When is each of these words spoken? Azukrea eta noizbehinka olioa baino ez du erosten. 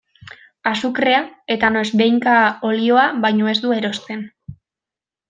Azukrea 0.69 1.19
eta 1.55 1.69
noizbehinka 1.75 2.37
olioa 2.71 3.05
baino 3.27 3.51
ez 3.53 3.57
du 3.67 3.75
erosten. 3.77 4.25